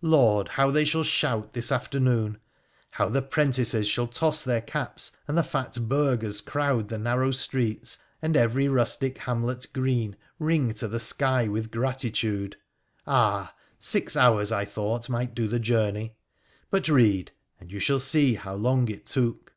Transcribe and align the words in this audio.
Lord 0.00 0.48
I 0.48 0.52
how 0.52 0.70
they 0.70 0.86
shall 0.86 1.04
shout 1.04 1.52
this 1.52 1.70
afternoon! 1.70 2.38
how 2.92 3.10
the 3.10 3.20
'prentices 3.20 3.86
shall 3.86 4.06
toss 4.06 4.42
their 4.42 4.62
caps, 4.62 5.12
and 5.28 5.36
the 5.36 5.42
fat 5.42 5.76
burghers 5.86 6.40
crowd 6.40 6.88
the 6.88 6.96
narrow 6.96 7.30
streets, 7.32 7.98
and 8.22 8.34
every 8.34 8.66
rustic 8.66 9.18
hamlet 9.18 9.66
green 9.74 10.16
ring 10.38 10.72
to 10.72 10.88
the 10.88 10.98
sky 10.98 11.48
with 11.48 11.70
gratitude! 11.70 12.56
Ah! 13.06 13.54
six 13.78 14.16
hours 14.16 14.50
I 14.50 14.64
thought 14.64 15.10
might 15.10 15.34
do 15.34 15.46
the 15.46 15.60
journey; 15.60 16.16
but 16.70 16.88
read, 16.88 17.32
and 17.60 17.70
you 17.70 17.78
shall 17.78 18.00
see 18.00 18.36
how 18.36 18.54
long 18.54 18.88
it 18.88 19.04
took. 19.04 19.52